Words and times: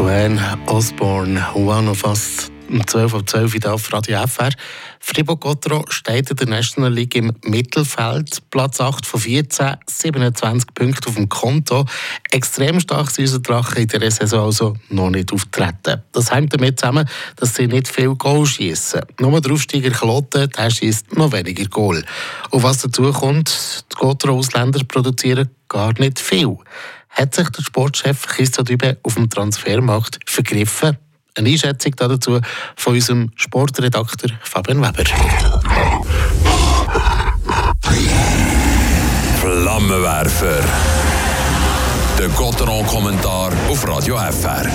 Joanne 0.00 0.40
Osborne, 0.64 1.46
One 1.54 1.90
of 1.90 2.04
Us, 2.04 2.50
um 2.70 2.86
12 2.86 3.12
Uhr 3.12 3.26
12 3.26 3.54
Uhr 3.56 3.74
auf 3.74 3.92
Radio 3.92 4.26
FR. 4.26 4.48
Fribourg-Gotteron 4.98 5.84
steht 5.90 6.30
in 6.30 6.36
der 6.38 6.48
National 6.48 6.90
League 6.90 7.16
im 7.16 7.32
Mittelfeld. 7.44 8.38
Platz 8.50 8.80
8 8.80 9.04
von 9.04 9.20
14, 9.20 9.76
27 9.86 10.72
Punkte 10.72 11.10
auf 11.10 11.16
dem 11.16 11.28
Konto. 11.28 11.84
Extrem 12.30 12.80
stark 12.80 13.10
sind 13.10 13.24
unsere 13.24 13.42
Drachen 13.42 13.82
in 13.82 13.88
dieser 13.88 14.10
Saison 14.10 14.46
also 14.46 14.74
noch 14.88 15.10
nicht 15.10 15.34
auftreten. 15.34 16.02
Das 16.12 16.32
hängt 16.32 16.54
damit 16.54 16.80
zusammen, 16.80 17.06
dass 17.36 17.54
sie 17.54 17.66
nicht 17.66 17.86
viel 17.86 18.14
Goal 18.14 18.46
schießen. 18.46 19.02
Nur 19.18 19.38
der 19.42 19.52
Aufsteiger 19.52 19.90
Kloten, 19.90 20.48
der 20.48 20.70
schießt 20.70 21.14
noch 21.18 21.32
weniger 21.32 21.66
Goal. 21.66 22.02
Und 22.48 22.62
was 22.62 22.78
dazu 22.78 23.12
kommt, 23.12 23.84
die 23.92 23.96
Gotteron-Ausländer 23.96 24.82
produzieren 24.84 25.50
gar 25.68 25.92
nicht 26.00 26.18
viel 26.18 26.56
hat 27.10 27.34
sich 27.34 27.48
der 27.50 27.62
Sportchef 27.62 28.26
Christa 28.26 28.62
Dübe 28.62 28.98
auf 29.02 29.14
dem 29.14 29.28
Transfermarkt 29.28 30.18
vergriffen? 30.26 30.96
Eine 31.36 31.50
Einschätzung 31.50 31.94
dazu 31.96 32.40
von 32.76 32.94
unserem 32.94 33.30
Sportredakteur 33.36 34.30
Fabian 34.42 34.80
Weber. 34.80 35.04
Flammenwerfer. 39.40 40.64
Der 42.18 42.28
Gotteron-Kommentar 42.28 43.52
auf 43.68 43.88
Radio 43.88 44.18
FR. 44.18 44.66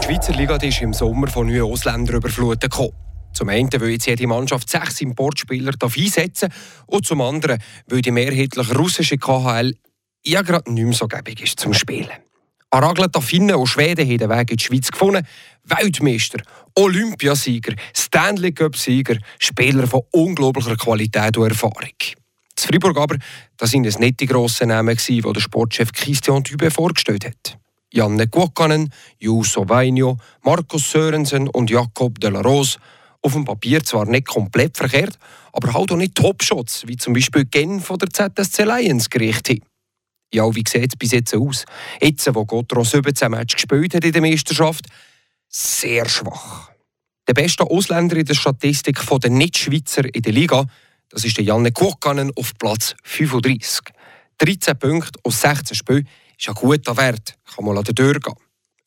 Die 0.00 0.06
Schweizer 0.06 0.32
Liga 0.32 0.56
ist 0.56 0.80
im 0.80 0.92
Sommer 0.92 1.28
von 1.28 1.46
neuen 1.46 1.62
Ausländern 1.62 2.16
überflutet 2.16 2.70
gekommen. 2.70 3.07
Zum 3.38 3.50
einen 3.50 3.70
will 3.70 3.90
jetzt 3.90 4.06
jede 4.06 4.26
Mannschaft 4.26 4.68
sechs 4.68 5.00
Importspieler 5.00 5.72
einsetzen 5.80 6.52
und 6.86 7.06
zum 7.06 7.20
anderen, 7.20 7.62
weil 7.86 8.00
die 8.00 8.10
mehrheitlich 8.10 8.76
russische 8.76 9.16
KHL 9.16 9.76
ja 10.26 10.42
gerade 10.42 10.72
nicht 10.72 10.84
mehr 10.84 10.92
so 10.92 11.06
gäbig 11.06 11.40
ist 11.40 11.60
zum 11.60 11.72
Spielen. 11.72 12.10
Aragla 12.70 13.08
Finnen 13.20 13.54
und 13.54 13.68
Schweden 13.68 14.08
haben 14.08 14.18
den 14.18 14.28
Weg 14.28 14.50
in 14.50 14.56
die 14.56 14.64
Schweiz 14.64 14.90
gefunden. 14.90 15.24
Weltmeister, 15.62 16.42
Olympiasieger, 16.74 17.76
Stanley 17.96 18.50
Cup-Sieger, 18.50 19.18
Spieler 19.38 19.86
von 19.86 20.02
unglaublicher 20.10 20.74
Qualität 20.74 21.36
und 21.36 21.48
Erfahrung. 21.48 21.94
Das 22.56 22.64
Fribourg 22.64 22.98
aber, 22.98 23.18
das 23.56 23.70
sind 23.70 23.86
es 23.86 24.00
nicht 24.00 24.18
die 24.18 24.26
grossen 24.26 24.70
Namen, 24.70 24.96
die 24.96 25.20
der 25.20 25.40
Sportchef 25.40 25.92
Christian 25.92 26.42
Dübe 26.42 26.72
vorgestellt 26.72 27.24
hat. 27.24 27.56
Janne 27.92 28.26
Guokkanen, 28.26 28.92
Juuso 29.20 29.68
Vainio, 29.68 30.18
Markus 30.42 30.90
Sörensen 30.90 31.46
und 31.46 31.70
Jakob 31.70 32.18
de 32.18 32.30
la 32.30 32.40
Rose– 32.40 32.80
auf 33.22 33.32
dem 33.32 33.44
Papier 33.44 33.82
zwar 33.82 34.06
nicht 34.06 34.26
komplett 34.26 34.76
verkehrt, 34.76 35.18
aber 35.52 35.72
halt 35.74 35.90
auch 35.92 35.96
nicht 35.96 36.14
Topshots, 36.14 36.86
wie 36.86 36.96
zum 36.96 37.12
Beispiel 37.12 37.44
Gen 37.44 37.80
von 37.80 37.98
der 37.98 38.10
ZSC 38.10 38.64
Lions 38.64 39.10
gerichtet 39.10 39.60
haben. 39.60 39.68
Ja, 40.32 40.54
wie 40.54 40.64
sieht 40.66 40.92
es 40.92 40.96
bis 40.96 41.12
jetzt 41.12 41.34
aus? 41.34 41.64
Jetzt, 42.00 42.32
wo 42.34 42.44
Gotro 42.44 42.84
17 42.84 43.30
Matches 43.30 43.56
gespielt 43.56 43.94
hat 43.94 44.04
in 44.04 44.12
der 44.12 44.20
Meisterschaft, 44.20 44.86
sehr 45.48 46.06
schwach. 46.08 46.70
Der 47.26 47.34
beste 47.34 47.64
Ausländer 47.64 48.16
in 48.16 48.26
der 48.26 48.34
Statistik 48.34 49.00
der 49.06 49.30
Nicht-Schweizer 49.30 50.14
in 50.14 50.22
der 50.22 50.32
Liga, 50.32 50.66
das 51.08 51.24
ist 51.24 51.38
der 51.38 51.44
Janne 51.44 51.72
Kuokkanen 51.72 52.30
auf 52.36 52.52
Platz 52.58 52.94
35. 53.04 53.80
13 54.38 54.78
Punkte 54.78 55.18
aus 55.24 55.40
16 55.40 55.76
Spielen 55.76 56.08
ist 56.38 56.48
ein 56.48 56.54
guter 56.54 56.96
Wert, 56.96 57.34
kann 57.54 57.64
man 57.64 57.82
durchgehen. 57.82 58.34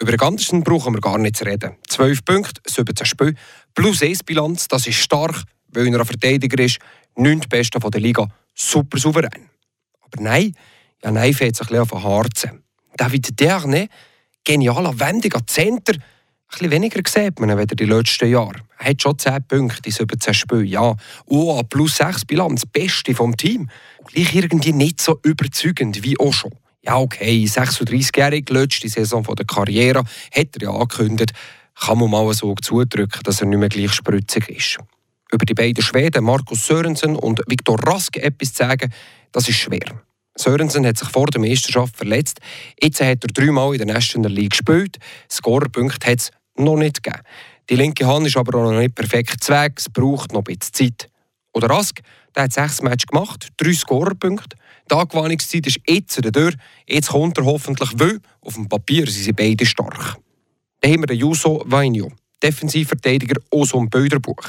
Über 0.02 0.18
Gandersen 0.18 0.64
brauchen 0.64 0.96
wir 0.96 1.00
gar 1.00 1.20
nicht 1.20 1.36
zu 1.36 1.46
reden. 1.46 1.76
12 1.88 2.26
Punkte, 2.26 2.60
17 2.66 3.06
Spiele, 3.06 3.36
plus 3.76 4.02
1 4.02 4.24
Bilanz, 4.24 4.68
das 4.68 4.88
ist 4.88 4.96
stark, 4.96 5.44
weil 5.68 5.94
er 5.94 6.00
ein 6.00 6.06
Verteidiger 6.08 6.64
ist, 6.64 6.80
9. 7.16 7.42
Beste 7.48 7.80
der 7.80 8.02
Liga, 8.02 8.28
super 8.56 8.98
souverän. 8.98 9.48
Aber 10.00 10.24
nein, 10.24 10.56
ja 11.04 11.12
nein 11.12 11.36
fehlt 11.36 11.56
sich 11.56 11.68
ein 11.70 11.78
bisschen 11.84 12.00
auf 12.00 12.04
Harzen. 12.04 12.64
David 12.98 13.40
Derne, 13.40 13.90
genialer, 14.44 15.00
wendiger 15.00 15.46
Center, 15.46 15.94
ein 15.94 16.02
bisschen 16.50 16.72
weniger 16.72 17.02
sieht 17.08 17.40
man 17.40 17.52
als 17.52 17.72
die 17.76 17.86
letzten 17.86 18.32
Jahre. 18.32 18.56
Er 18.80 18.90
hat 18.90 19.02
schon 19.04 19.20
10 19.20 19.44
Punkte 19.48 19.82
in 19.86 19.92
17 19.92 20.34
Spielen, 20.34 20.66
ja. 20.66 20.96
Oh, 21.28 21.62
plus 21.62 21.98
6 21.98 22.26
Bilanz, 22.26 22.66
beste 22.66 23.14
vom 23.14 23.38
Team. 23.38 23.70
Gleich 24.08 24.34
irgendwie 24.34 24.74
nicht 24.74 25.00
so 25.00 25.20
überzeugend 25.24 26.04
wie 26.04 26.20
auch 26.20 26.34
schon. 26.34 26.56
Ja, 26.84 26.98
okay, 26.98 27.46
36-jährig, 27.46 28.50
letzte 28.50 28.90
Saison 28.90 29.24
der 29.24 29.46
Karriere, 29.46 30.04
hat 30.32 30.56
er 30.56 30.62
ja 30.64 30.72
angekündigt, 30.72 31.32
kann 31.80 32.00
man 32.00 32.10
mal 32.10 32.34
so 32.34 32.56
zudrücken, 32.56 33.22
dass 33.24 33.42
er 33.42 33.48
nicht 33.48 33.60
mehr 33.60 33.70
gleich 33.70 33.94
spritzig 33.94 34.50
ist. 34.50 34.78
Über 35.32 35.46
die 35.46 35.54
beiden 35.54 35.84
Schweden, 35.84 36.24
Markus 36.24 36.66
Sörensen 36.66 37.16
und 37.16 37.42
Viktor 37.48 37.80
Rask, 37.88 38.18
etwas 38.18 38.54
zu 38.54 38.64
sagen, 38.64 38.92
das 39.32 39.48
ist 39.48 39.58
schwer. 39.58 40.02
Sörensen 40.36 40.86
hat 40.88 40.98
sich 40.98 41.10
vor 41.10 41.28
der 41.28 41.40
Meisterschaft 41.40 41.96
verletzt. 41.96 42.40
Jetzt 42.82 43.00
hat 43.00 43.24
er 43.24 43.28
dreimal 43.28 43.74
in 43.74 43.86
der 43.86 43.94
National 43.94 44.32
League 44.32 44.52
gespielt. 44.52 44.98
Scorerpunkte 45.30 46.10
hat 46.10 46.20
es 46.20 46.32
noch 46.56 46.78
nicht 46.78 47.04
gegeben. 47.04 47.24
Die 47.70 47.76
linke 47.76 48.08
Hand 48.08 48.26
ist 48.26 48.38
aber 48.38 48.60
noch 48.60 48.72
nicht 48.72 48.96
perfekt 48.96 49.48
Weg. 49.50 49.74
Es 49.78 49.90
braucht 49.90 50.34
noch 50.34 50.42
ein 50.42 50.56
bisschen 50.58 50.74
Zeit. 50.74 51.10
Oder 51.54 51.70
Rask, 51.70 52.02
der 52.36 52.44
hat 52.44 52.54
sechs 52.54 52.82
Matches 52.82 53.08
gemacht, 53.08 53.50
drei 53.58 53.74
Scorerpunkte. 53.74 54.58
Die 54.92 54.96
Angewohnungszeit 54.98 55.66
ist 55.68 55.80
jetzt 55.88 56.22
Tür. 56.22 56.54
Jetzt 56.86 57.10
kommt 57.10 57.38
er 57.38 57.46
hoffentlich, 57.46 57.92
weil 57.96 58.20
auf 58.42 58.56
dem 58.56 58.68
Papier 58.68 59.08
sind 59.08 59.24
sie 59.24 59.32
beide 59.32 59.66
stark. 59.66 60.18
Dann 60.82 60.92
haben 60.92 61.04
wir 61.04 61.08
den 61.08 61.20
Juso 61.20 61.64
Vainio, 61.66 62.12
Defensivverteidiger 62.44 63.40
aus 63.52 63.70
dem 63.70 63.90
Bilderbuch. 63.90 64.44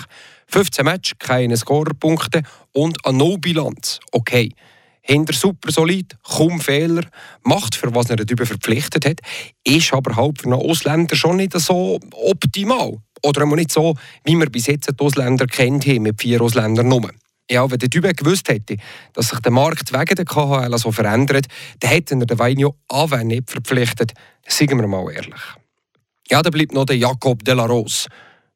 15 0.49 0.85
Matches, 0.85 1.19
keine 1.21 1.57
Scorerpunkte 1.57 2.43
und 2.73 3.07
eine 3.07 3.19
No-Bilanz. 3.19 4.01
Okay. 4.11 4.53
Hinter 5.01 5.33
super 5.33 5.71
solid, 5.71 6.17
kaum 6.23 6.61
Fehler, 6.61 7.03
macht 7.43 7.77
für 7.77 7.95
was 7.95 8.11
er 8.11 8.17
darüber 8.17 8.47
verpflichtet 8.47 9.05
hat, 9.05 9.21
ist 9.65 9.93
aber 9.93 10.17
halt 10.17 10.41
für 10.41 10.47
einen 10.47 10.55
Ausländer 10.55 11.15
schon 11.15 11.37
nicht 11.37 11.59
so 11.59 12.01
optimal. 12.13 12.99
Oder 13.25 13.47
nicht 13.47 13.71
so, 13.71 13.95
wie 14.25 14.37
wir 14.37 14.51
bis 14.51 14.67
jetzt 14.67 14.91
die 14.91 15.05
Ausländer 15.05 15.47
kennt 15.47 15.87
haben, 15.87 16.03
mit 16.03 16.21
vier 16.21 16.41
Ausländern 16.41 16.89
nur. 16.89 17.11
Ja, 17.53 17.71
wenn 17.71 17.79
der 17.79 17.91
Typ 17.91 18.05
gewusst 18.17 18.49
hätte, 18.49 18.77
dass 19.13 19.29
sich 19.29 19.39
der 19.41 19.53
Markt 19.53 19.93
wegen 19.93 20.15
der 20.15 20.25
KHL 20.25 20.79
so 20.79 20.91
verändert, 20.91 21.49
dann 21.81 21.91
hätte 21.91 22.15
er 22.15 22.25
den 22.25 22.39
Weinio 22.39 22.77
Aven 22.89 23.27
nicht 23.27 23.51
verpflichtet. 23.51 24.15
Sagen 24.49 24.81
wir 24.81 24.87
mal 24.87 25.13
ehrlich. 25.13 25.43
Ja, 26.31 26.41
dann 26.41 26.51
bleibt 26.51 26.73
noch 26.73 26.87
der 26.87 26.97
Jakob 26.97 27.45
de 27.45 27.53
la 27.53 27.67
Rose. 27.67 28.09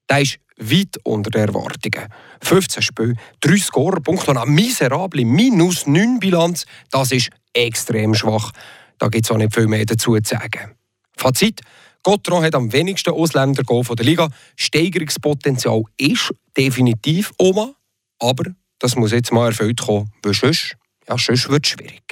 Der 0.08 0.22
ist 0.22 0.38
weit 0.56 0.96
unter 1.04 1.28
den 1.28 1.46
Erwartungen. 1.46 2.08
15 2.40 2.82
Spiele, 2.82 3.16
3 3.42 3.58
Scorerpunkte 3.58 4.30
und 4.30 4.38
eine 4.38 4.50
miserable 4.50 5.26
minus 5.26 5.86
9 5.86 6.18
Bilanz. 6.18 6.64
Das 6.90 7.12
ist 7.12 7.28
extrem 7.52 8.14
schwach. 8.14 8.50
Da 8.98 9.08
gibt 9.08 9.26
es 9.26 9.30
auch 9.30 9.36
nicht 9.36 9.54
viel 9.54 9.66
mehr 9.66 9.84
dazu 9.84 10.18
zu 10.20 10.34
sagen. 10.36 10.74
Fazit. 11.18 11.60
Gottron 12.02 12.42
hat 12.42 12.54
am 12.54 12.72
wenigsten 12.72 13.10
Ausländer 13.10 13.62
von 13.66 13.96
der 13.96 14.06
Liga. 14.06 14.30
Steigerungspotenzial 14.56 15.82
ist 15.98 16.32
definitiv 16.56 17.32
Oma, 17.36 17.74
aber 18.20 18.44
das 18.78 18.96
muss 18.96 19.12
jetzt 19.12 19.32
mal 19.32 19.48
erfüllt 19.48 19.80
kommen, 19.80 20.12
weil 20.22 20.34
sonst, 20.34 20.76
ja, 21.08 21.16
sonst 21.18 21.48
wird 21.48 21.66
es 21.66 21.72
schwierig. 21.72 22.02